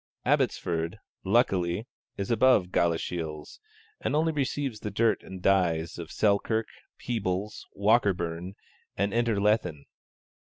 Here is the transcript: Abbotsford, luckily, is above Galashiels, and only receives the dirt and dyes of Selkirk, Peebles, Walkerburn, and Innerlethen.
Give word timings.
Abbotsford, 0.25 0.97
luckily, 1.23 1.85
is 2.17 2.31
above 2.31 2.71
Galashiels, 2.71 3.59
and 3.99 4.15
only 4.15 4.31
receives 4.31 4.79
the 4.79 4.89
dirt 4.89 5.21
and 5.21 5.43
dyes 5.43 5.99
of 5.99 6.11
Selkirk, 6.11 6.65
Peebles, 6.97 7.67
Walkerburn, 7.77 8.55
and 8.97 9.13
Innerlethen. 9.13 9.83